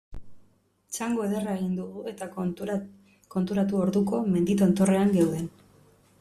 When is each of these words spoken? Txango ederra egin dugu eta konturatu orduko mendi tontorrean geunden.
Txango 0.95 1.25
ederra 1.25 1.53
egin 1.59 1.75
dugu 1.81 2.05
eta 2.13 2.31
konturatu 3.35 3.83
orduko 3.83 4.25
mendi 4.33 4.59
tontorrean 4.65 5.15
geunden. 5.21 5.49